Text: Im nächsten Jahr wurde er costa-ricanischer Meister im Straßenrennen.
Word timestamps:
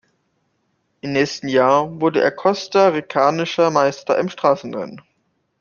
Im 1.01 1.11
nächsten 1.13 1.47
Jahr 1.47 2.01
wurde 2.01 2.21
er 2.23 2.31
costa-ricanischer 2.31 3.69
Meister 3.69 4.17
im 4.17 4.29
Straßenrennen. 4.29 5.01